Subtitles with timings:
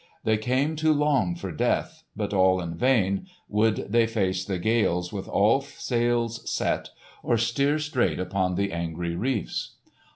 [0.23, 5.13] They came to long for death, but all in vain would they face the gales
[5.13, 6.89] with all sails set,
[7.21, 9.75] or steer straight upon the angry reefs.